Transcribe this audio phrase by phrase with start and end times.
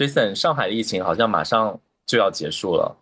[0.00, 2.96] Jason，上海的疫情好像马上就要结束了。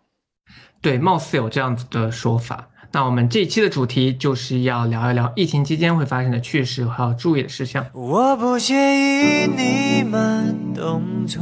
[0.81, 2.67] 对，貌似有这样子的说法。
[2.91, 7.85] 那我们这一期的主题就是要聊一聊疫情期间会发生的趣事，还有注意的事项。
[7.93, 11.41] 我不介意你慢动作，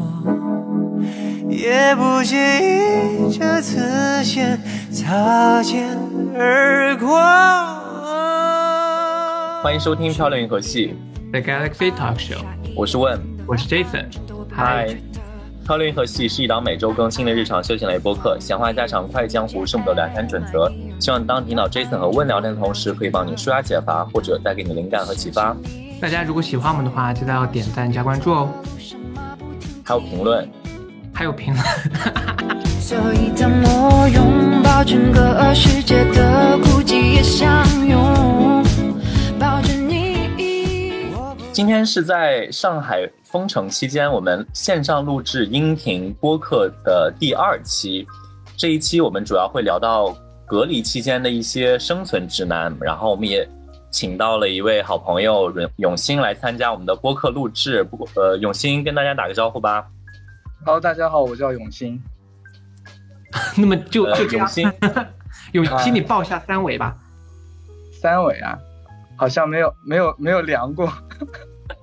[1.49, 4.61] 也不介意这次先
[4.91, 5.97] 擦肩
[6.35, 7.17] 而过。
[9.63, 10.93] 欢迎收听《漂亮银河系》
[11.31, 12.45] The Galaxy Talk Show，
[12.75, 14.05] 我是问，我是 Jason。
[14.51, 14.87] 嗨，
[15.67, 20.71] 《漂亮银河系》是一档每周更新的日常休闲类播客，闲话家常、快意江湖是我们的聊天准则。
[20.97, 25.53] 希望当听到 Jason 和问聊天的同时，可以帮你舒压解乏，或者带给你灵感和启发。
[25.99, 28.49] 大家如果喜欢我们的话，记得要点赞加关注哦，
[29.83, 30.49] 还有评论。
[31.13, 31.65] 还有评论。
[32.79, 38.63] 所以当我拥抱整个世界的孤寂，也想拥。
[41.57, 48.05] 今天是在上海封城期间，我们线上录制音频播客的第二期。
[48.55, 53.49] 这一期我们主要会聊到隔离期间的一些生存指南，然后我们也
[53.89, 57.83] 请到了一位好朋友永永新来参加我们的播客录制。
[57.83, 59.83] 不过，呃，永新跟大家打个招呼吧。
[60.63, 61.99] Hello，大家好，我叫永新。
[63.57, 64.71] 那么就呃就永新，
[65.53, 66.95] 永新，你报一下三围吧。
[67.99, 68.55] 三围啊，
[69.17, 70.91] 好像没有没有没有量过。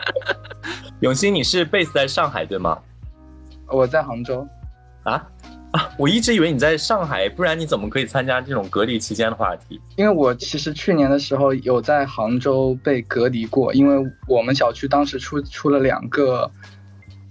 [1.00, 2.78] 永新，你是 base 在上海对吗？
[3.68, 4.46] 我在杭州，
[5.02, 5.26] 啊
[5.72, 5.90] 啊！
[5.98, 9.80] 我一直以为你在上海，不然你怎么可以参加这种隔离期间的话题？
[9.96, 16.50] 因为我其实去年的时候有在杭州被隔离过，因为我们小区当时出出了两个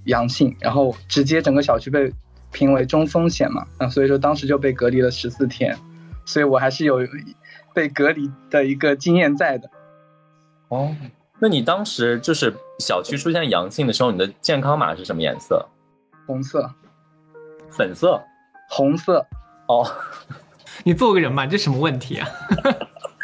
[0.06, 2.12] 阳性，然后直接整个小区被
[2.52, 5.78] 评为中风险嘛，啊，所以说当时就被隔离了十四天，
[6.26, 7.00] 所以我还是有
[7.74, 9.70] 被隔离的一个经验在的。
[10.74, 10.96] 哦，
[11.38, 15.64] 那你当时就是小区出现阳性的时候，你的健康码是什么颜色？
[16.26, 16.68] 红色、
[17.70, 18.20] 粉色。
[18.70, 19.24] 红色，
[19.68, 19.86] 哦，
[20.84, 22.28] 你做个人吧，这什么问题啊？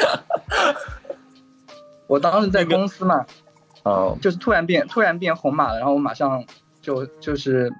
[2.05, 3.25] 我当时在公司嘛，
[3.83, 6.45] 哦，就是突然变突然变红码了，然后我马上
[6.81, 7.73] 就就是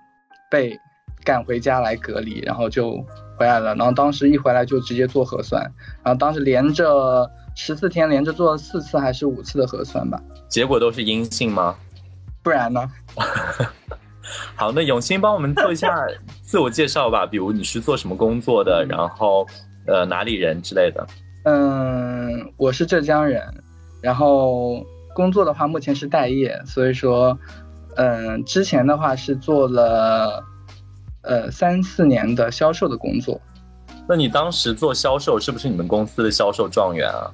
[0.49, 0.75] 被
[1.23, 2.93] 赶回家来隔离，然后就
[3.37, 3.75] 回来了。
[3.75, 5.61] 然后当时一回来就直接做核酸，
[6.01, 7.29] 然后当时连着
[7.61, 11.75] 十四天连着做了四次还是五次的核酸吧，结果都是阴性吗？
[12.41, 12.89] 不然呢？
[14.55, 15.93] 好，那永新帮我们做一下
[16.41, 19.45] 自我介绍吧，比如你是做什么工作的，然后
[19.87, 21.05] 呃哪里人之类的。
[21.43, 23.43] 嗯，我是浙江人，
[24.01, 24.81] 然后
[25.13, 27.37] 工作的话目前是待业，所以说，
[27.97, 30.41] 嗯，之前的话是做了
[31.23, 33.39] 呃三四年的销售的工作。
[34.07, 37.29] 那你当时做销售是不是你们公司的销售状元啊？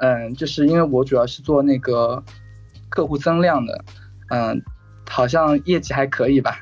[0.00, 2.22] 嗯，就是因为我主要是做那个
[2.88, 3.84] 客户增量的，
[4.30, 4.62] 嗯，
[5.08, 6.58] 好像业绩还可以吧。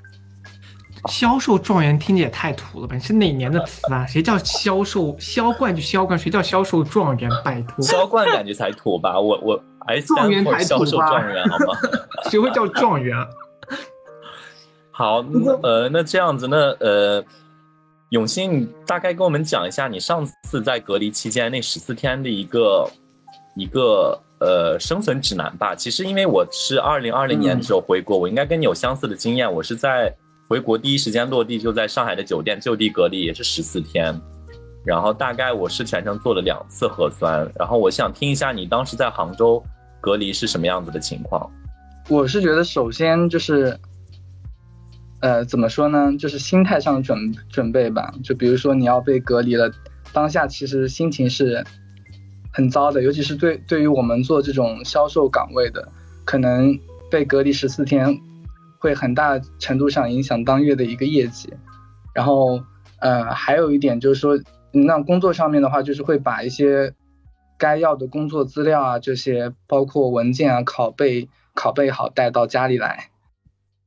[1.09, 2.99] 销售状元听着也太土了吧？
[2.99, 4.05] 是哪年的词啊？
[4.07, 7.31] 谁叫销售销冠就销冠，谁叫销售状元？
[7.45, 9.21] 拜托，销冠感觉才土吧？
[9.21, 11.79] 我我 S 状元才土销售吧状元好吗？
[12.29, 13.27] 谁会叫状元啊？
[14.91, 15.25] 好，
[15.63, 17.23] 呃，那这样子，那呃，
[18.09, 22.91] 永新，你大概跟我们讲一下你上次在隔离期间那十四天的一个
[23.57, 25.75] 一个呃生存指南吧。
[25.75, 29.53] 其实因为我是二零二零年的时候回国，我应该跟你有相似的经验。
[29.53, 30.15] 我是在
[30.49, 34.15] 回国第一时间落地就在上海的酒店就地隔离，也是十四天。
[34.85, 37.51] 然后大概我是全程做了两次核酸。
[37.59, 39.61] 然后我想听一下你当时在杭州
[40.01, 41.51] 隔离是什么样子的情况。
[42.09, 43.77] 我是觉得首先就是，
[45.19, 47.19] 呃，怎么说呢，就是心态上的准
[47.49, 48.15] 准备吧。
[48.23, 49.69] 就比如说你要被隔离了，
[50.13, 51.67] 当下其实心情是
[52.57, 55.93] 很糟的，尤其是对对于我们做这种销售岗位的，
[56.25, 56.81] 可能
[57.11, 58.19] 被隔离十四天，
[58.79, 61.53] 会很大程度上影响当月的一个业绩。
[62.15, 62.65] 然后，
[62.99, 64.41] 呃，还有一点就是说，
[64.73, 66.95] 那工作上面的话，就是会把一些
[67.59, 73.11] 该要的工作资料啊，这些包括文件啊、拷贝拷贝好带到家里来，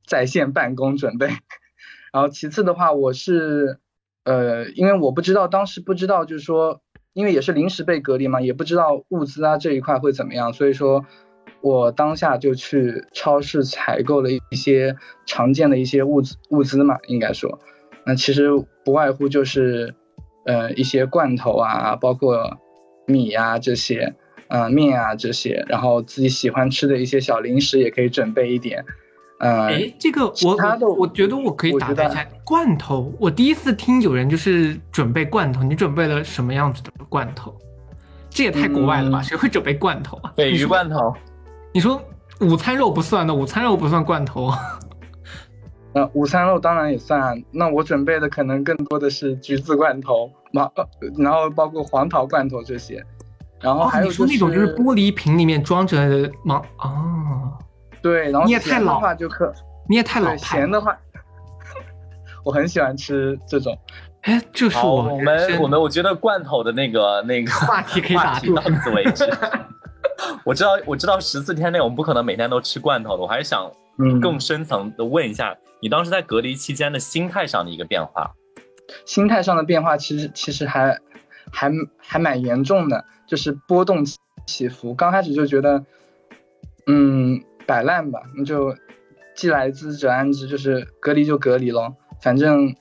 [0.06, 1.26] 在线办公准备。
[2.14, 3.80] 然后其次的话，我是
[4.22, 6.80] 呃，因为我不知道当时不知道，就是说，
[7.12, 11.04] 因为也是临时被隔离嘛，也不知道物资啊这一块会怎么样，所以说
[11.60, 14.96] 我当下就去超市采购了一些
[15.26, 17.58] 常见的一些物资物资嘛，应该说，
[18.06, 18.48] 那其实
[18.84, 19.94] 不外乎就是
[20.46, 22.58] 呃一些罐头啊，包括
[23.06, 24.14] 米啊这些。
[24.52, 28.84] 呃，面啊这些，然后自己喜欢吃的一些小零食也可以准备一点。
[29.40, 37.54] 呃，哎，这个我我我觉得我可以打断一下，罐头，我第一次听有人就是准备罐头，你准备了什么样子的罐头？
[38.28, 39.20] 这也太国外了吧？
[39.20, 40.32] 嗯谁会准备罐头啊？
[40.36, 41.12] 鲱鱼罐头，
[41.72, 42.00] 你说
[42.40, 44.52] 午餐肉不算的，午餐肉不算罐头。
[45.94, 47.42] 呃，午餐肉当然也算。
[47.50, 50.30] 那我准备的可能更多的是橘子罐头、
[51.18, 53.04] 然后包括黄桃罐头这些。
[53.60, 57.58] 然后哦，还有、你说那种就是玻璃瓶里面装着芒哦，
[58.02, 59.52] 对，然后你也太咸的老话就可
[59.88, 60.36] 你也太老。
[60.36, 60.96] 咸的话，
[62.44, 63.76] 我很喜欢吃这种。
[64.22, 69.24] 哎，就是好，我我们我们我觉得罐头的那个那个话题可以打住话题到此为止。
[70.44, 78.30] 我知道我知道十四天内我们不可能每天都吃罐头的，我还是想嗯，更深层的问一下，你当时在隔离期间的心态上的一个变化。
[79.06, 80.98] 心态上的变化其实其实还
[81.50, 84.04] 还还蛮严重的，就是波动
[84.46, 84.94] 起伏。
[84.94, 85.82] 刚开始就觉得，
[86.86, 88.74] 嗯，摆烂吧，那就
[89.36, 92.74] 既来之则安之，就是隔离就隔离咯，反正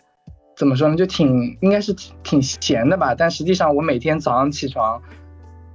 [0.57, 3.13] 怎么说呢，就挺应该是挺挺闲的吧。
[3.13, 5.00] 但实际上我每天早上起床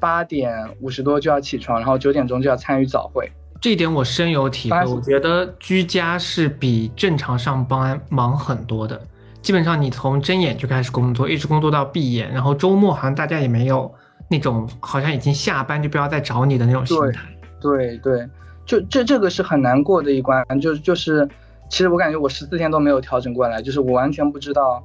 [0.01, 3.31] 八点五十多就要起床，然后九点钟就要参与早会。
[3.61, 4.85] 这一点我深有体会。
[4.87, 9.01] 我觉得居家是比正常上班忙很多的。
[9.41, 13.95] 基本上你从睁眼就开始工作，一直工作到闭眼，然后周末好像大家也没有
[14.29, 17.21] 那种好像已经下班就不要再找你的那种心对态。
[17.61, 18.29] 对对，
[18.67, 21.29] 就这这个是很难过的一关，就就是，
[21.69, 24.83] 其实我感觉我十四天都没有调整过来，就是我完全不知道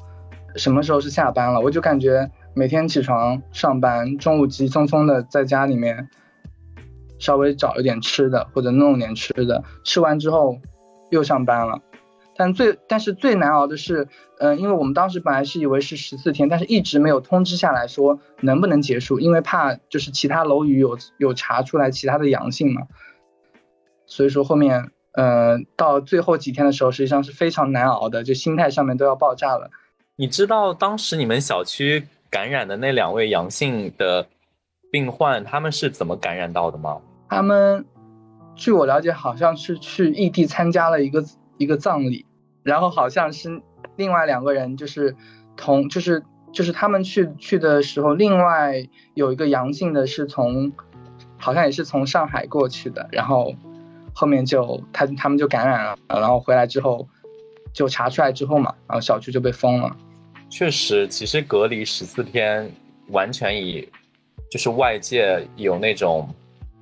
[0.55, 6.09] 什么时候是下班了，我就感觉每天起床上班，中午急匆匆的在家里面
[7.19, 10.57] 稍微找一点吃的或者弄点吃的，吃完之后
[11.09, 11.81] 又上班了。
[12.35, 14.07] 但最但是最难熬的是，
[14.39, 22.83] 嗯、因为我们当时本来是以为是十四天，但是一直没有通知下来说能不能结束，因为怕就是其他楼宇有有查出来其他的阳性嘛，
[24.09, 29.69] 所以说后面呃到最后几天的时候，实际上是非常难熬的，就心态上面都要爆炸了。
[30.17, 34.27] 你知道当时你们小区感染的那两位阳性的
[34.91, 36.99] 病患，他们是怎么感染到的吗？
[37.29, 37.85] 他们
[38.55, 41.23] 据我了解，好像是去异地参加了一个
[41.57, 42.25] 一个葬礼，
[42.63, 43.61] 然后好像是
[43.95, 45.15] 另外两个人就是
[45.55, 50.73] 同就是就是他们去去的时候，另外有一个阳性的是从
[51.37, 53.53] 好像也是从上海过去的，然后
[54.19, 57.07] 后面就他他们就感染了，然后回来之后
[57.71, 59.95] 就查出来之后嘛，然后小区就被封了。
[60.49, 62.69] 确实，其实隔离十四天，
[63.11, 63.87] 完全以
[64.51, 66.27] 就是外界有那种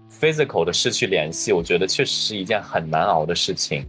[0.10, 3.86] physical 的失去联系，我觉得确实是一件很难熬的事情。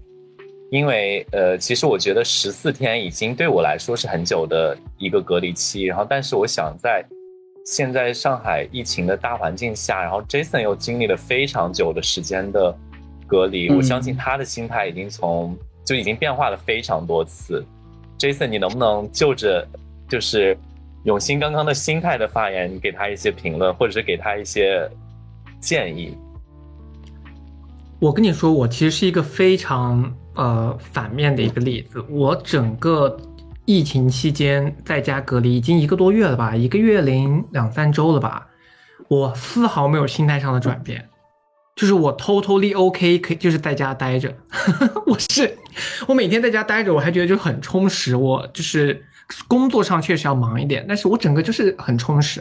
[0.70, 7.02] 因为呃，其实我觉得十四天已经对我来说是很久的一个隔离期，然后但是我想在
[7.64, 12.76] 现在上海疫情的大环境下，然后 Jason 又经历了非常久的时间的
[13.28, 17.64] 隔离，嗯我相信他的心态已经从就已经变化了非常多次。
[18.18, 19.64] Jason，你能不能就着
[20.08, 20.58] 就是
[21.04, 24.90] 永新刚刚的心态的发言，你给他一些评论，或者是给他一些
[25.60, 26.16] 建议？
[28.00, 32.04] 我跟你说，我其实是一个非常呃反面的一个例子。
[32.08, 33.16] 我整个
[33.64, 38.46] 疫情期间在家隔离已经一个多月了吧，一个月零两三周了吧，
[39.08, 41.08] 我丝毫没有心态上的转变，
[41.78, 44.34] 就是我 totally OK，可以就是在家待着。
[45.06, 45.56] 我是
[46.08, 48.16] 我每天在家待着，我还觉得就很充实。
[48.16, 49.00] 我就是
[49.46, 52.40] 工作上确实要忙一点，但是我整个就是很充实。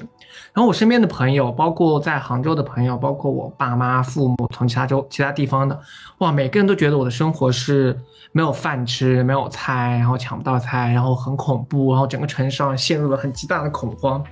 [0.53, 5.79] 然后我身边的朋友，包括在杭州的朋友，包括我爸妈、父母从其他州、其他地方的，
[6.17, 7.95] 哇，每个人都觉得我的生活是
[8.31, 14.23] 没有饭吃、没有菜，然后抢不到菜，然后很恐怖，然后整个城市上陷入了很极大的恐慌。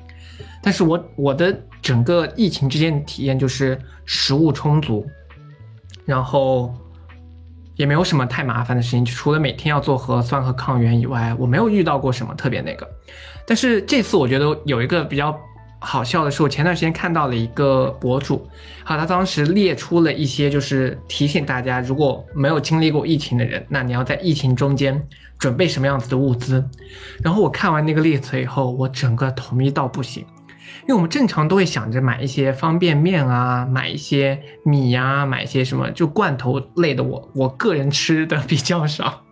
[0.61, 5.05] 但是我我的整个疫情之间的体验就是食物充足，
[6.05, 6.73] 然后
[7.75, 12.89] 也没有什么太麻烦的事情，就除了每天要做核酸和抗原以外，我没有遇到过什么特别那个。
[13.45, 15.37] 但是这次我觉得有一个比较
[15.79, 18.49] 好笑的是，我前段时间看到了一个博主，
[18.83, 24.99] 好，他当时列出了一些就是提醒大家，如果没有经历过疫情的人，那你要在疫情中间
[25.37, 26.63] 准备什么样子的物资。
[27.23, 30.25] 然后我看完那个 list 以后，我整个同意到不行。
[30.81, 39.23] 因为我们正常都会想着买一些方便面啊，买一些米呀、买一些什么就罐头类的我，我个人吃的比较少。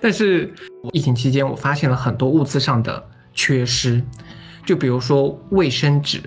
[0.00, 0.52] 但是
[0.92, 3.04] 疫情期间，我发现了很多物资上的
[3.34, 4.00] 缺失，
[4.64, 6.22] 就比如说卫生纸，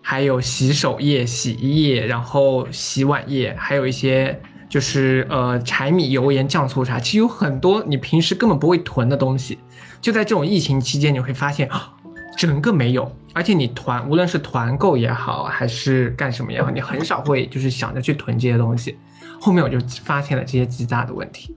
[0.00, 4.40] 还有洗手液、洗衣液，然后洗碗液，还有一些
[4.72, 9.58] 就是呃柴米油盐酱醋茶，其实有很多你平时根本不会囤的东西，
[10.00, 11.92] 就在这种疫情期间，你会发现啊
[12.38, 18.96] 整个没有，而且你团无论是团购也好，还是干什么也好，你很少会就是想着去囤这些东西。
[19.38, 21.54] 后面我就发现了这些极大的问题。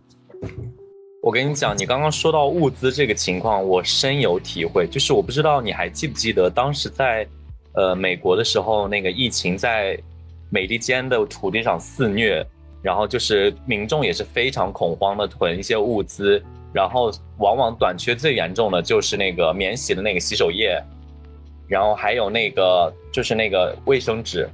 [1.24, 4.86] 我跟你讲，你刚刚说到物资这个情况，我深有体会。
[4.91, 7.25] 就是我不知道你还记不记得，当时在
[7.75, 9.98] 呃美国的时候，那个疫情在
[10.50, 12.45] 美利坚的土地上肆虐，
[12.85, 16.39] 然后就是民众也是非常恐慌的囤一些物资，
[16.71, 20.79] 然后往往短缺最严重的就是那个免洗的那个洗手液，
[21.67, 24.47] 然后还有那个就是那个卫生纸。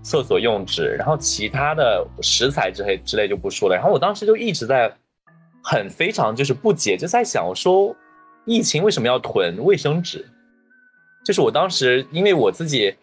[0.00, 3.74] 厕所用纸，然后其他的食材之类之类就不说了。
[3.74, 4.90] 然后我当时就一直在
[5.62, 7.94] 很非常就是不解，就在想，说
[8.46, 10.24] 疫情为什么要囤卫生纸？
[11.26, 12.94] 就是我当时因为我自己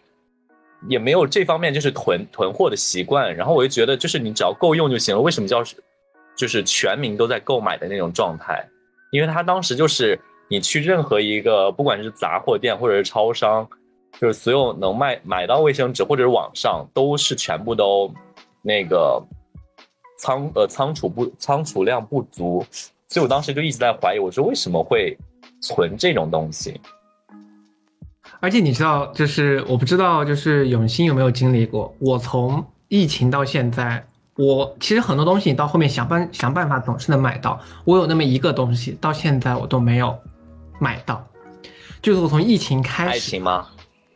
[0.88, 5.62] 也没有这方面就是囤囤货的习惯，然后我就觉得就是你只要够用就行了，为什么叫
[6.36, 8.64] 就是全民都在购买的那种状态？
[9.10, 13.68] 因为他当时就是你去任何一个不管是杂货店或者是超商。
[14.18, 18.10] 就是所有能卖买到卫生纸或者是网上都是全部都
[18.62, 19.22] 那个
[20.18, 22.64] 仓呃仓储不仓储量不足，
[23.08, 25.14] 所以我当时就一直在怀疑，我说为什么会
[25.60, 26.80] 存这种东西？
[28.40, 31.94] 而且你知道，就是我不知道，就是永新有没有经历过？
[31.98, 40.16] 我从疫情到现在，我其实很多东西你到后面想办想办法总是能买到，我有那么一个东西到现在我都没有
[40.78, 41.26] 买到，
[42.02, 43.66] 就是我从疫情开始，爱情吗？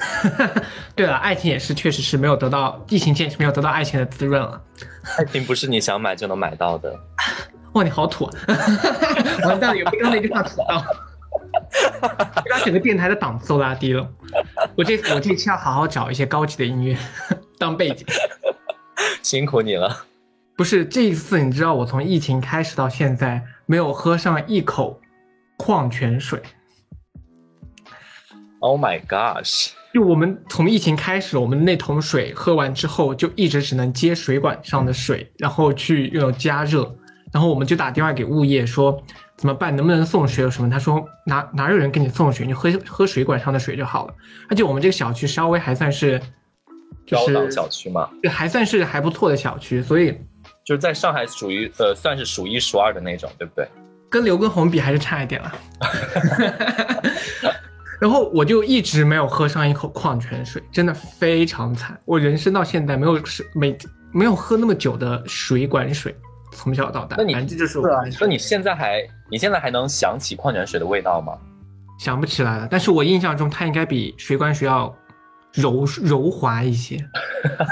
[0.97, 4.61] 对了，爱情也是，确实是没有得到疫情前是没有得到爱情的滋润了。
[5.19, 6.95] 爱情不是你想买就能买到的。
[7.73, 8.25] 哇，你好土！
[9.45, 10.83] 完蛋了，有被刚那句话土到，
[12.51, 14.09] 把整个电台的档次都拉低了。
[14.77, 16.97] 我这我这期要好好找一些高级的音乐
[17.59, 18.07] 当背景。
[19.23, 20.05] 辛苦你了。
[20.57, 25.01] 不是这一次，你知道我从疫情开始到现在没有喝上一口
[25.57, 26.41] 矿泉水。
[28.59, 29.71] Oh my gosh！
[29.95, 36.95] 就我们从疫情开始，我们那桶水喝完之后，就一直只能接水管上的水，然后去用加热，
[37.33, 39.03] 然后我们就打电话给物业说
[39.41, 40.69] 怎么办，能不能送水有什么？
[40.69, 44.15] 他说哪哪有人给你送水，你喝喝水管上的水就好了。
[44.51, 46.21] 而且我们这个小区稍微还算是
[47.11, 50.13] 高档小区嘛，对，还算是还不错的小区，所以
[50.63, 53.67] 就是在上海属于呃算是数一数二的那种，对不对？
[54.11, 55.55] 跟刘畊宏比还是差一点了。
[57.99, 61.99] 然后我就一直没有喝上一口矿泉水，真的非常惨。
[62.05, 63.77] 我人生到现在没有是没
[64.13, 66.15] 没有喝那么久的水管水，
[66.53, 67.17] 从小到大。
[67.19, 67.89] 那你这就是我。
[68.21, 71.37] 那你现在还你现在还能想起矿泉水的味道吗？
[71.99, 74.95] 想不起来了，但是我印象中它应该比水管水要
[75.53, 76.97] 柔柔滑一些。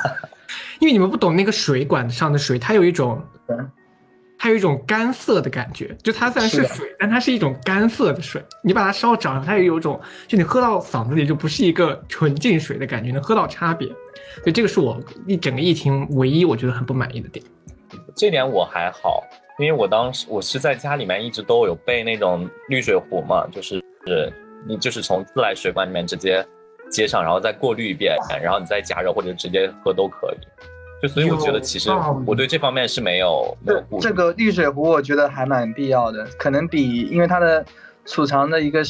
[0.80, 3.23] 因为你们不懂那个水管上的水，它有一种。
[4.40, 8.40] 它有一种干涩的感觉，就它虽然是水，但它是一种干涩的水。
[8.62, 13.88] 你把它烧涨，它也有种，就你喝到嗓子里就不是一个纯净水的感觉，能喝到差别。
[13.88, 17.44] 所以这个是我一整个疫情唯一我觉得很不满意的点。
[18.19, 19.23] 这点我还好，
[19.61, 24.33] 因为我当时我是在家里面一直都有备那种滤水壶嘛，就是是
[24.67, 26.45] 你就是从自来水管里面直接
[26.91, 30.39] 接上，然后再过滤一遍，然后你再加热或者直接喝都可以。
[31.01, 31.91] 就所以我觉得，其实
[32.27, 37.65] 我对这方面是没有没有这个滤水壶，我觉得还蛮必要的，可能比因为它的
[38.05, 38.83] 储藏的一个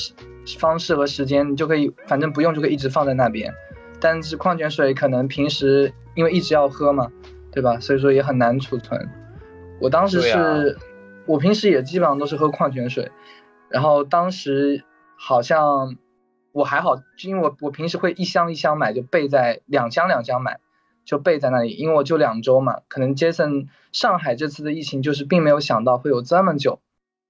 [0.59, 3.53] 方式和时间，你就可以反正不用就可以一直放在那边。
[4.01, 7.11] 但是矿泉水可能平时因为一直要喝嘛，
[7.53, 7.79] 对吧？
[7.81, 9.09] 所以说也很难储存。
[9.81, 10.77] 我当时是，
[11.27, 13.11] 我平时也基本上都是喝矿泉水，
[13.69, 14.85] 然后当时
[15.17, 15.97] 好像
[16.53, 20.61] 我还好，因为我我平时会一箱一箱买，就备在两箱两箱买。
[21.05, 26.81] 就备在那里，因为我就两周嘛，可能 Jason 上海这次的疫情就是并没有想到会有这么久，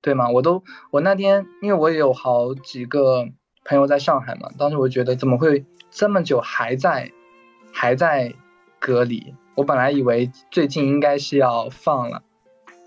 [0.02, 0.30] 对吗？
[0.30, 3.28] 我都我那天因为我也有好几个
[3.64, 7.12] 朋友在上海嘛，当时我觉得怎么会这么久还在
[7.72, 8.34] 还在
[8.78, 9.34] 隔离？
[9.54, 12.22] 我本来以为最近应该是要放了，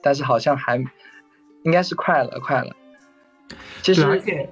[0.02, 0.78] 但是好像还
[1.64, 2.76] 应该是快了，快了。
[3.82, 4.04] 其实。
[4.06, 4.50] 而且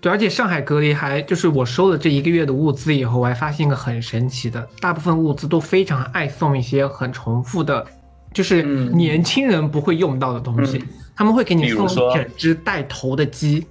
[0.00, 7.86] 对，而且上海隔离还就是我收了这一个月的物资以后，我还发现一个很神奇的，大部分物资都非常爱送一些很重复的，
[8.32, 10.82] 就是年轻人不会用到的东西。
[11.14, 13.66] 他们会给你送一整只带头的鸡，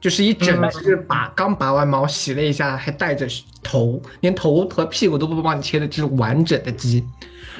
[0.00, 3.26] 就是一整只把刚拔完毛洗了一下还带着
[3.62, 7.04] 头，连头和屁股都不帮你切的，这是完整的鸡，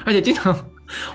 [0.05, 0.57] 而且经常。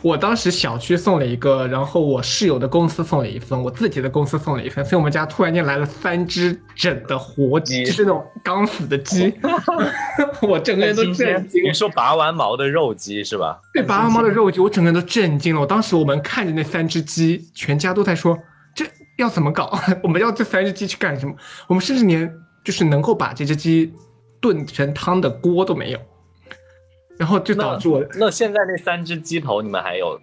[0.03, 9.35] 我当时小区送了一个，然后我室友的公司送了一份，我自己的公司送了一份，所以我们家突然间来了三只整的活鸡，就是那种刚死的鸡，
[10.43, 11.65] 我整个人都震惊。
[11.65, 13.59] 你说拔完毛的肉鸡是吧？
[13.73, 15.61] 对，拔完毛的肉鸡，我整个人都震惊了。
[15.61, 18.43] 我当时我们看着那三只鸡，全家都在说这
[19.17, 19.79] 要怎么搞？
[20.03, 21.35] 我们要这三只鸡去干什么？
[21.67, 22.33] 我们甚至连
[22.65, 23.93] 就是能够把这只鸡
[24.41, 25.99] 炖成汤的锅都没有。
[27.17, 30.21] 然后就导致我那现在那三只鸡头你们还有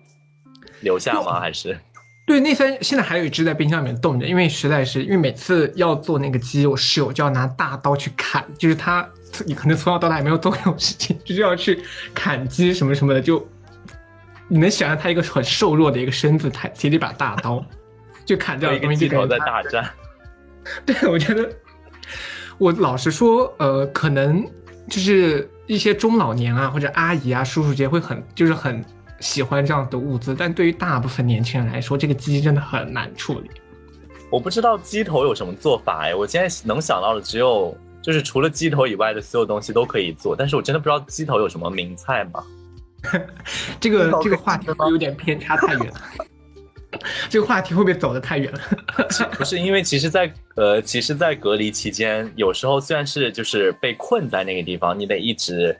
[0.82, 1.40] 留下吗？
[1.40, 1.80] 还是
[2.28, 9.10] 对那三现在还有一只在冰箱里面冻着，因为实在是因为每次要做那个鸡，我室友就要拿大刀去砍，就是他
[9.46, 11.82] 你可能从小到大也没有做这种事情，就是要去
[12.14, 13.48] 砍鸡什么什么的，就
[14.50, 17.66] 你能想象他一个很瘦弱的一个身子，他提着一把大刀，
[18.32, 19.86] 就砍掉有一个鸡头在大战。
[20.86, 21.50] 对，我觉得，
[22.58, 24.42] 我老实说，呃，可能
[24.90, 28.82] 就是一些中老年啊，或者阿姨啊、叔叔姐会很，就是很
[29.20, 33.52] 喜欢这样的物资，但对于大部分年轻人来说，这个鸡真的很难处理。
[34.30, 42.42] 我不知道鸡头有什么做法哎，我现在能想到的只有就是除了鸡头以外的所有东西都可以做，但是我真的不知道鸡头有什么名菜吗？
[43.82, 45.94] 这个这个话题有点偏差太远了，
[47.30, 48.60] 这个话题会不会走得太远了？
[49.38, 55.76] 不是因为其实在，呃，其实，在隔离期间，有时候虽然是就是被困在那个地方，你得一直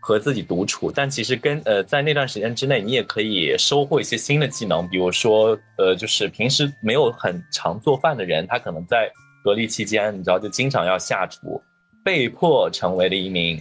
[0.00, 9.10] 和自己独处，但其实跟呃在那段时间之内，你也可以收获一些新的技能，比如说呃，就是平时没有很常做饭的人，他可能在
[9.44, 11.62] 隔离期间，你知道就经常要下厨，
[12.04, 13.60] 被迫成为了一名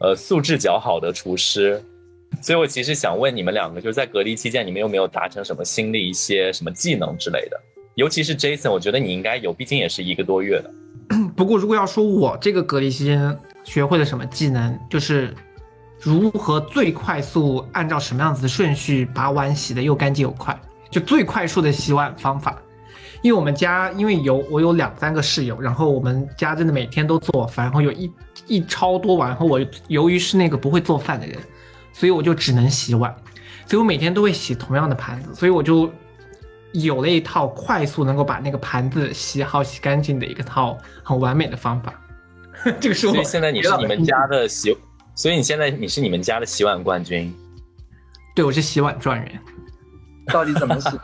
[0.00, 1.82] 呃素质较好的厨师。
[2.40, 7.60] 所以我其实想问你们两个，就是在隔离期间，你们有没有达成什么新的一些什么技能之类的？
[7.94, 10.70] 尤其是 Jason，我觉得你应该有，毕竟也是一个多月的。
[11.36, 15.34] 不过如果要说我这个隔离期间学会了什么技能，就是
[16.00, 20.58] 如何最快速按照什么样子的顺序把碗洗得又干净又快，
[20.90, 22.60] 就最快速的洗碗方法。
[23.20, 28.10] 因为我们家因为有我有两三个室友，然后我们家真的每天都做饭，然后有一
[28.48, 31.38] 一超多碗，然后我由于是那个不会做饭的人，
[31.92, 33.14] 所以我就只能洗碗，
[33.66, 35.92] 所以我每天都会洗同样的盘子，所以我就
[36.72, 41.94] 有了一套快速能够把那个盘子洗好、洗干净的一个套很完美的方法。
[42.80, 44.76] 这个是我所以现在你是你们家的洗，
[45.14, 47.32] 所以你现在你是你们家的洗碗冠军。
[48.34, 49.40] 对我是洗碗状元，
[50.28, 50.88] 到底怎么洗？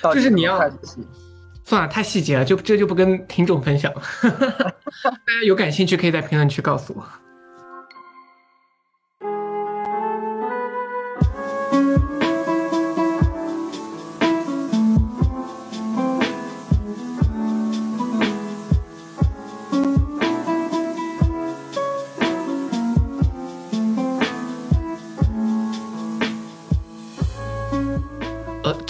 [0.00, 0.58] 到底就是你要
[1.64, 4.02] 算了，太细节了，就这就不跟听众分享了。
[5.02, 7.06] 大家有感兴趣可以在评论区告诉我。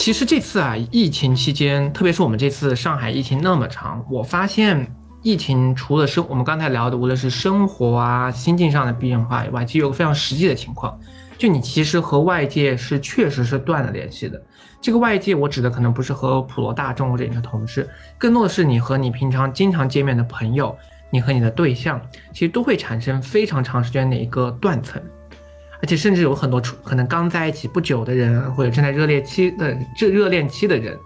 [0.03, 10.99] 其实这次啊，疫情期间，特别是我们这次上海疫情那么长，我发现疫情除了生我们刚才聊的，无论是生活啊、心境上的变化以外，其实有个非常实际的情况，
[11.39, 14.43] 就你其实和外界是确实是断了联系的。
[14.81, 17.89] 这个外界，我指的可能不是和普罗大众或者你的同事，
[18.19, 20.77] 更多的是你和你平常经常见面的朋友，
[21.11, 25.01] 你和你的对象，其实都会产生非常长时间的一个断层。
[25.83, 30.97] 而且甚至有很多处可能刚在一起不久的人，或者正在热恋期的这热恋期的人，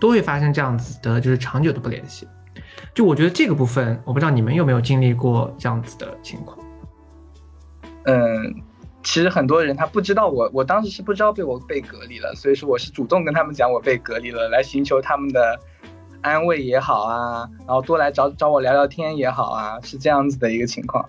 [0.00, 2.26] 都会发生这样子的，就是长久的不联系。
[2.92, 6.58] 就我觉得这个部分，我不知道你们有没有经历过这样子的情况。
[8.06, 8.54] 嗯，
[9.04, 15.58] 其实很多人他不知道我，我当时是不知道被我被隔离了，所以说我是主动跟他们讲我被隔离了，来寻求他们的
[16.22, 21.04] 安慰也好啊，然后多来找找我聊聊天也好啊，是这样子的一个情况。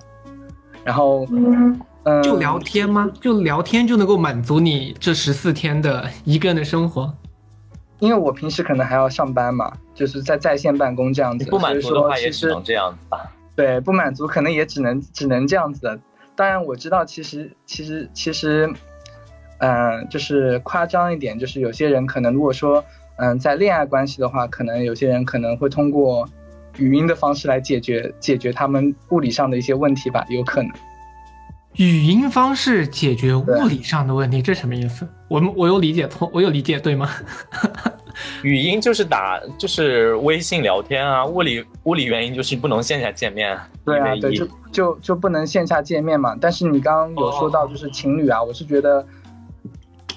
[0.84, 1.80] 然后，嗯，
[2.24, 3.12] 就聊天吗？
[3.20, 7.12] 就聊天就能够满足你这十四天的一个人的生活？
[8.00, 13.32] 因为我平时可能还要上班嘛，就是在在线办公这样子，不满足的话也只能这样子吧。
[13.56, 16.00] 对，不满足可能也只能只能这样子的。
[16.36, 18.70] 当然我知道，其实其实其实，
[19.60, 22.84] 嗯、就是夸张一点，就是有些人可能如果说，
[23.16, 26.28] 嗯、在恋爱关系的话，可能有些人可能会通过
[26.78, 30.70] 语音的方式来解决解决他们物理上的一些问题吧，有可能。
[31.78, 35.08] 语音方式解决物理上的问题，这什么意思？
[35.28, 37.10] 我们我有理解错，我有理解 对吗？
[38.44, 43.58] 语音就是打就是微信聊天啊，物理物理原因就是不能线下见面。
[43.84, 46.36] 对啊，对，就就就不能线下见面嘛。
[46.40, 49.06] 但是你刚刚有说到就是情侣啊，我是觉得，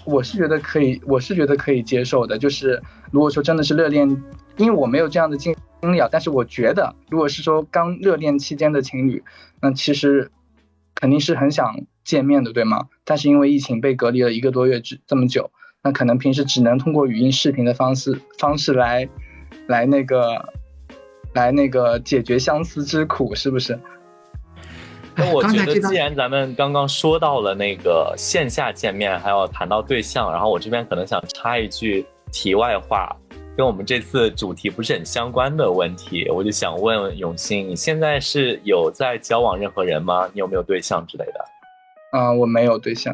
[0.05, 2.39] 我是觉得可以，我是觉得可以接受的。
[2.39, 4.09] 就是如果说真的是热恋，
[4.59, 9.25] 因为我没有这样的经经历啊，但是我觉得，如果是说刚热恋期间的情侣，
[9.61, 10.31] 那其实
[11.01, 12.89] 肯定是很想见面的，对吗？
[13.05, 19.09] 但是因为疫情被隔离了一个多月这这么久，那可能平时只能通过语音视频的方式方式来
[19.69, 20.53] 来那个
[21.35, 23.79] 来那个解决相思之苦，是不是？
[25.15, 33.17] 那我觉得，既然咱们刚刚说到了那个线下见面，还有谈到对象，然后我这边可能想插一句题外话，
[33.59, 40.31] 跟我们这次主题不是很相关的问题，我就想问永新，你现在是有在交往任何人吗？
[40.33, 41.45] 你有没有对象之类的？
[42.13, 43.13] 嗯、我没有对象。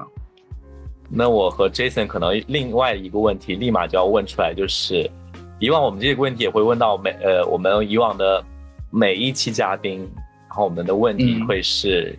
[1.08, 5.10] 那我和 Jason 可能另外一个问题立马就要问出来，就是
[5.58, 8.44] 以往我们这个问题也会问到每呃我们以往的
[8.90, 12.14] 每一期嘉宾，然后我们的问题嗯会是，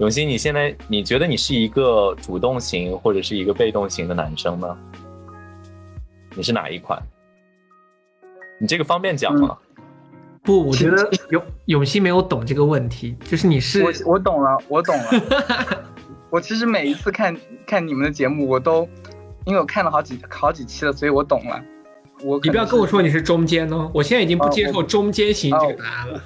[0.00, 4.76] 永新，你现在你觉得你是一个主动型或者是一个被动型的男生吗？
[6.34, 7.00] 你是哪一款？
[8.62, 9.58] 你这个方便讲吗？
[10.44, 15.04] 不，我觉得永永熙没有懂这个问题，就是你是我我懂了，我懂了。
[16.30, 18.88] 我其实每一次看看你们的节目，我都
[19.46, 21.60] 因为我看了好几好几期了，所以我懂了。
[22.22, 26.22] 我你不要跟我说你是中间哦，我现在已经不接受中间型这个哦答案了。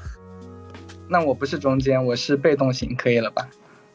[1.08, 3.48] 那我不是中间，我是被动型，可以了吧？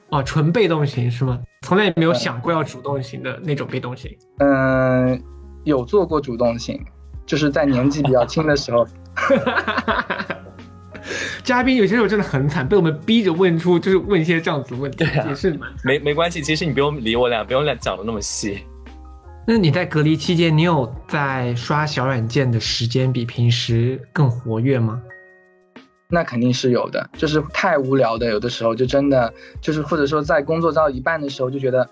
[0.09, 1.39] 哦，纯被动型是吗？
[1.61, 4.17] 从来也没有想过要主动型的那种被动型。
[4.39, 5.21] 嗯，
[5.63, 6.83] 有做过主动型，
[7.25, 8.87] 就是在年纪比较轻的时候。
[11.43, 15.59] 嘉宾有些时候真的很惨，被我们逼着问出，就是问一些这样子的问题，对啊也是。
[15.83, 18.59] 没没关系，其实你不用理我俩，不用俩讲的那么细。
[19.47, 25.01] 那你在隔离期间，你有在刷小软件的时间比平时更活跃吗？
[26.07, 31.89] 那肯定是有的，就是太无聊的，有的时候就真的就是或者说在工作到一半的时候就觉得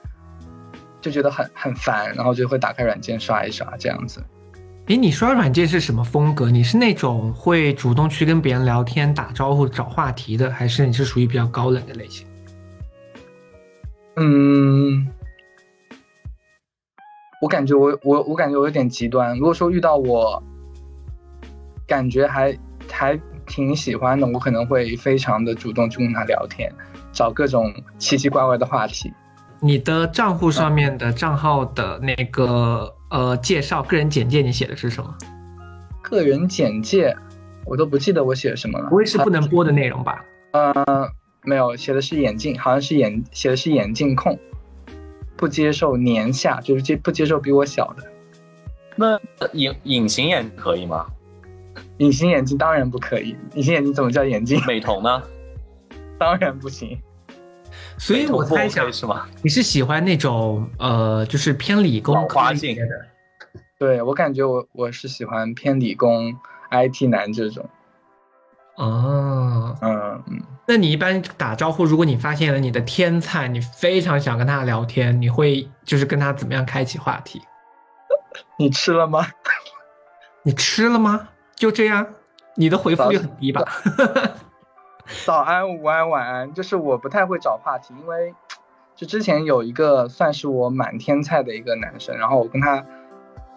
[1.02, 4.24] 就觉得很很烦，然后就会打开软件刷一刷这样子。
[4.90, 6.50] 诶，你刷软件是什么风格？
[6.50, 12.26] 你是那种会主动去跟别人聊天、打招呼、找话题的，还是你是属于比较高冷的类型？
[14.16, 15.08] 嗯，
[17.40, 19.38] 我感觉我我我感觉我有点极端。
[19.38, 20.42] 如果说遇到我
[21.86, 22.58] 感觉还
[22.92, 26.74] 还挺喜欢的，我可能会非常的主动去跟他聊天，
[27.12, 29.14] 找各种奇奇怪怪的话题。
[29.60, 35.16] 你的账户上面的账号的那个呃介绍、个人简介，你写的是什么？
[36.02, 37.16] 个人简介
[37.66, 40.24] 我都不记得我写什么了，不会是不能播的内容吧？
[40.52, 40.74] 呃，
[41.44, 44.38] 没有，写的是眼镜，好像是眼写的是眼镜控，
[45.36, 48.04] 不接受年下，就是接不接受比我小的。
[48.96, 49.20] 那
[49.54, 51.06] 隐隐形眼可以吗？
[51.98, 54.60] 隐形眼镜当然不可以，隐形眼镜怎么叫眼镜？
[54.66, 55.22] 美瞳呢？
[56.18, 57.00] 当然不行。
[58.00, 59.28] 所以我猜想是吗？
[59.44, 62.86] 你是喜欢那种呃，就是偏理工科一的。
[63.78, 66.34] 对我感觉我我是喜欢偏理工
[66.72, 67.68] IT 男这种，
[68.76, 77.42] 哦，嗯嗯，那你一般打招呼，如果你发现了你的天菜，你非常想跟他聊天，你会就是跟他怎么样开启话题？
[78.58, 79.26] 你吃了吗？
[80.44, 81.30] 你吃了吗？
[81.56, 82.06] 就这样？
[82.56, 83.64] 你的回复率很低吧？
[85.26, 88.34] 早安、午安、晚安，就是我不太会找话题，因为
[88.96, 92.86] 就之前有一个算是我满天菜的一个男生，然后我跟他，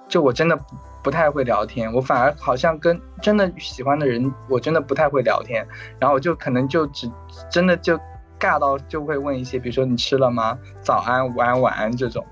[0.08, 0.64] 就我真的不
[1.04, 5.66] 不太会聊天，我反而好像跟真的喜欢的人，我真的不太会聊天，
[5.98, 7.10] 然后我就可能就只
[7.50, 7.98] 真的就
[8.38, 10.58] 尬到就会问一些，比如说你吃了吗？
[10.80, 12.24] 早安、午安、晚安这种，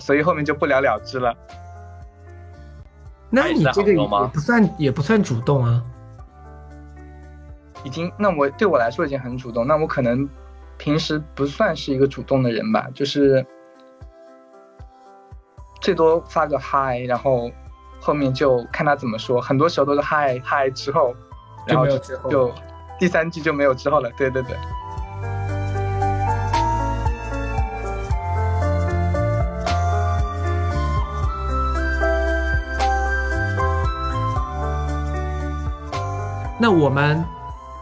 [0.00, 1.36] 所以后面就不了了之了。
[3.30, 5.82] 那你这个也不算也不算主动啊。
[7.84, 9.66] 已经，那我对我来说已经很主动。
[9.66, 10.28] 那我可能
[10.78, 13.46] 平时不算是一个主动的人吧，就是
[15.80, 17.50] 最多发个嗨，然后
[18.00, 19.38] 后面就看他怎么说。
[19.40, 21.14] 很多时候都是嗨嗨之后，
[21.66, 21.86] 然后
[22.30, 22.50] 就
[22.98, 24.10] 第三句就没有之后了。
[24.16, 24.56] 对对对，
[36.58, 37.22] 那我们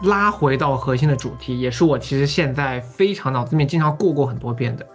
[0.03, 4.87] 拉回到核心的主题，也是我其实现在非常脑子里面经常过过很多遍的。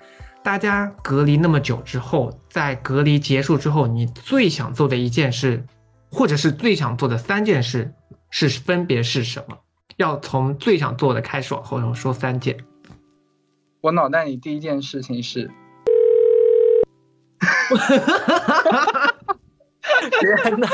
[0.44, 5.66] 大家隔离那么久之后，在隔离结束之后，你最想做的一件事，
[6.12, 7.94] 或者是最想做的三件事，
[8.30, 9.58] 是分别是什么？
[9.98, 12.58] 要从最想做的开始往后说三件。
[13.82, 15.50] 我脑袋里第一件事情是
[20.20, 20.68] 天哪！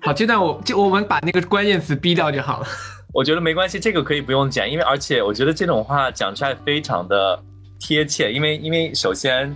[0.02, 2.66] 好，这段我就我们把那个关键词逼掉就好了。
[3.12, 7.42] 我觉得没关系，这个可以不用剪，因为而且我觉得这种话讲出来非常的
[7.78, 9.54] 贴切，因为因为首先，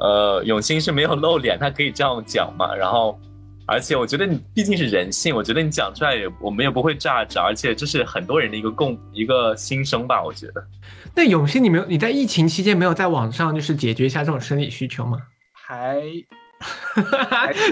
[0.00, 3.18] 呃，永兴是没有露脸，他可以这样讲嘛，然后，
[3.66, 10.62] 而且我觉得你毕竟是人性，我觉得你讲出来也我们也不会炸着，而且这是很多人的一个共一个心声吧，我觉得。
[11.14, 15.16] 那永兴，你没有你在疫情期间没有在网上就是解决一下这种生理需求吗？
[15.52, 16.02] 还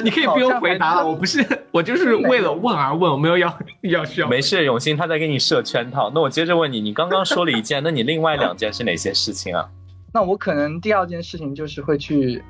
[0.02, 4.28] 你可以不用回答了，我不是我就是为了问而问，我没有要要需要。
[4.28, 6.10] 没事，永兴他在给你设圈套。
[6.14, 9.68] 那我接着问你，你刚刚说了一件，那你另外两件是哪些事情啊？
[10.12, 12.42] 那我可能第二件事情就是会去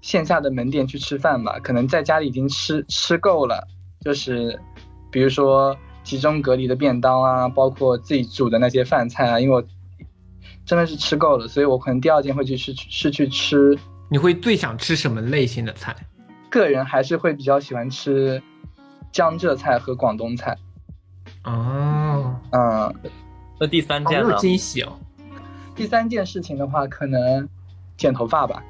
[0.00, 3.64] 线下的门店去吃饭吧，可能在家里已经吃吃够了，
[4.04, 4.58] 就是
[5.10, 9.64] 比如说集中隔离的便当啊，包括自己煮的那些饭菜啊，因为我
[10.64, 13.78] 真的是吃够了，所以我可能第二件会去是是去吃，
[14.12, 15.96] 你会最想吃什么类型的菜？
[16.50, 18.42] 个人还是会比较喜欢吃
[19.10, 20.54] 江浙菜和广东菜，
[21.44, 22.94] 哦，嗯，
[23.58, 24.36] 那第三好有件呢？
[24.36, 24.92] 惊喜哦。
[25.74, 27.48] 第三件事情的话，可能
[27.96, 28.62] 剪头发吧。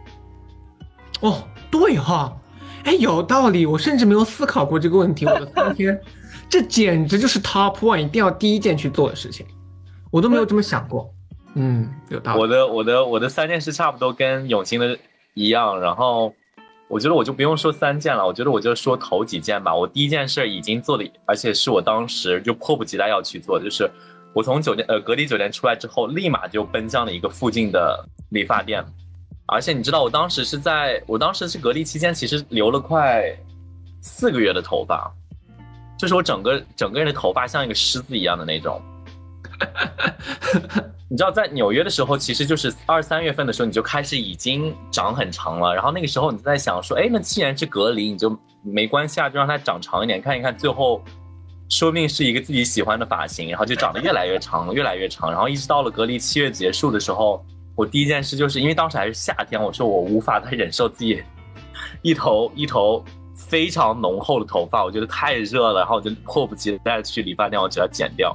[1.23, 2.37] 哦，对哈、
[2.85, 5.27] 哎，有道理，我甚至没有思考过这个问题。
[5.27, 6.01] 我的三天，
[6.49, 9.45] 这简直就是 top one，一定要第一件去做的事情，
[10.13, 11.13] 我都没有这么想过。
[11.55, 12.41] 嗯，有道理。
[12.41, 14.97] 我的我的我的三件事差不多跟永清的
[15.35, 16.35] 一样，然后
[16.89, 19.75] 我觉得我就不用说三件了，我觉得我就说头几件吧。
[19.75, 23.91] 我第一件事已经做了，而且是我当时就迫不及待要去做，就是
[24.35, 28.85] 我从酒店呃隔离酒店出来之后，立马就奔向了一个附近的理发店，
[29.47, 33.35] 而且你知道我当时是在我当时是隔离期间，其实留了快
[34.03, 35.11] 四个月的头发，
[35.99, 38.83] 就是我整个整个人的头发像一个狮子一样的那种。
[41.09, 45.75] 你知道，在纽约的时候，其实就是二三月份的时候，你就开始已经长很长了。
[45.75, 51.03] 然后那个时候你就在想说，哎，那既然是隔离，你就没关系啊，就让它长长一点，看一看，最后
[51.69, 55.31] 说不定是一个自己喜欢的发型，然后就长得越来越长，越来越长。
[55.31, 57.45] 然后一直到了隔离七月结束的时候，
[57.75, 61.23] 我第一件事就是因为当时还是夏天，我说我无法再忍受自己
[62.01, 63.05] 一头一头
[63.37, 68.35] 非常浓厚的头发，我觉得太热了，然后我就迫不及待去理发店，我就要剪掉。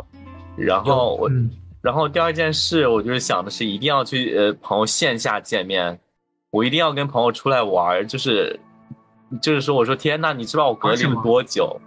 [0.57, 1.29] 然后我。
[1.29, 1.49] 嗯，
[1.81, 5.97] 然后第二件事，我就是想的是一定要去呃朋友线下见面，
[6.49, 8.59] 我一定要跟朋友出来玩儿，就是
[9.41, 11.79] 就是说，我说天呐，你知道我隔离了多久？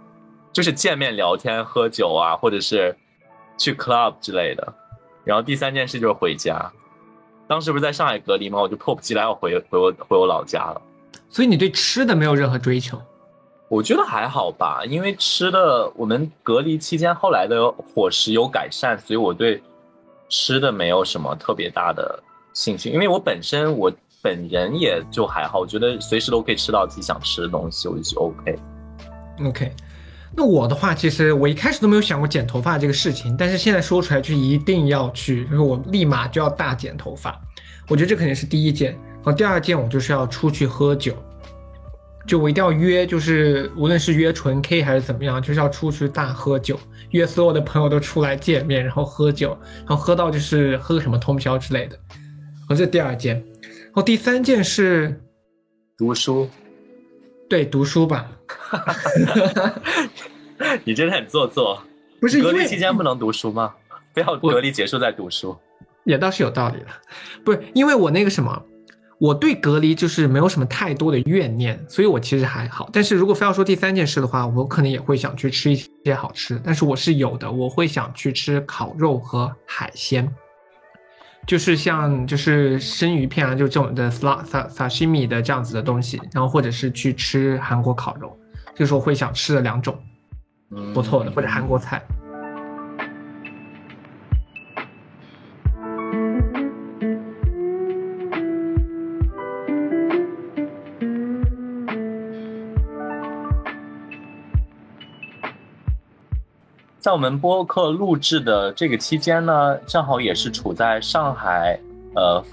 [0.51, 2.95] 就是见面聊天、喝酒啊，或者是
[3.57, 4.73] 去 club 之类的。
[5.23, 6.71] 然后第三件事就是回家，
[7.47, 8.59] 当时不是在上海隔离吗？
[8.59, 10.81] 我就迫不及待要回回我回我老家了。
[11.29, 12.99] 所以你对吃的没有任何追求。
[13.71, 19.63] 我觉得还好吧，因为吃的我们隔离期间后来的伙食有改善，所以我对
[20.27, 22.89] 吃的没有什么特别大的兴趣。
[22.89, 23.89] 因为我本身我
[24.21, 28.59] 本人也就还好，我觉得随时都可以吃到自己想吃的东西，我就 OK。
[29.45, 29.71] OK，
[30.35, 37.39] 那我的话，其实我一开始都没有想过剪头发这个事情，但是现在说出来就一定要去，就是我立马就要大剪头发。
[37.87, 41.15] 我觉得这肯定是第一件，然后第二件我就是要出去喝酒，
[42.27, 46.79] 就我一定要约，就是无论是约纯 K 还是怎么样，就是要出去大喝酒，
[47.09, 51.97] 约所有的朋友都出来见面，然后喝酒，然后喝到就是喝个什么通宵之类的。
[52.59, 55.19] 然后这第二件，然后第三件是
[55.97, 56.49] 读书，
[57.49, 58.29] 对读书吧，
[60.85, 61.81] 你真的很做作。
[62.19, 63.73] 不是因为离期间不能读书吗？
[64.13, 65.57] 不要隔离结束再读书。
[66.03, 66.87] 也倒是有道理的，
[67.43, 68.63] 不是因为我那个什么，
[69.21, 72.89] 我对隔离就是没有什么太多的怨念，所以我其实还好。
[72.91, 80.27] 但是如果非要说第三件事的话，我可能也会想去吃一些好吃，但是我是有的，我会想去吃烤肉和海鲜，
[81.45, 88.35] 就是像就是生鱼片啊，就这种的 sa sa sashimi 的这样子的东西，然后或者是去吃韩国烤肉，
[88.73, 89.95] 就是我会想吃的两种，
[90.95, 92.01] 不错的，或者韩国菜。
[107.01, 111.75] 在我们播客录制的这个期间呢，正好也是处在上海，
[112.15, 112.43] 呃，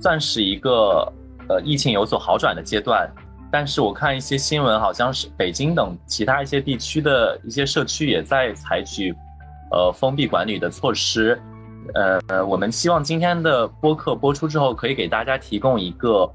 [0.00, 1.12] 算是一个
[1.46, 3.06] 呃疫情有所好转的阶段。
[3.52, 9.14] 但是我看一些新闻，好像是北京等其他一些地区的一些社区也在采取
[9.72, 11.38] 呃封闭管理的措施。
[11.92, 16.26] 呃，我们希望今天的播客播出之后，可以给大家提供一个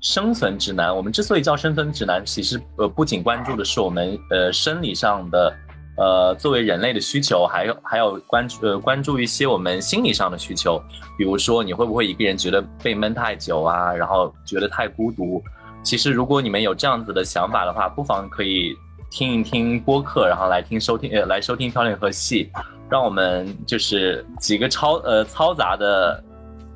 [0.00, 0.94] 生存指南。
[0.94, 5.54] 我们之所以叫生存指南，其实呃不仅关注的是我们呃生理上的。
[5.96, 10.82] 呃，作为人类的需求，还有还有关注呃关注一些我们心理上的需求，
[11.16, 15.42] 比如说你会不会一个人觉得被闷太久啊，然后觉得太孤独？
[15.82, 18.74] 其实如果你们有这样子的想法的话，不妨可以
[19.10, 22.50] 听一听播客，然后来听收听呃来收听漂亮和戏，
[22.90, 26.22] 让我们就是几个超呃嘈杂的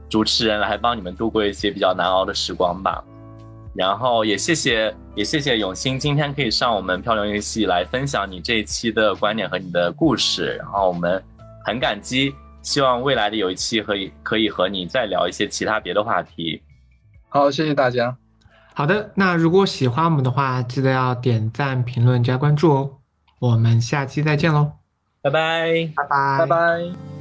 [0.08, 3.02] 主持人来帮你们度过一些比较难熬的时光吧。
[3.78, 11.22] 然后也谢谢也谢谢永兴今天可以上我们漂流游戏来分享你这一期的观点和你的故事，然后我们
[11.64, 16.60] 很感激，希望未来的有一期可以可以和你再聊一些其他别的话题。
[17.28, 18.16] 好，谢谢大家。
[18.74, 22.90] 好的，那如果喜欢我们的话，记得要点赞、评论、加关注哦。
[23.38, 24.72] 我们下期再见喽，
[25.22, 25.88] 拜拜。
[25.94, 27.17] 拜拜，拜拜。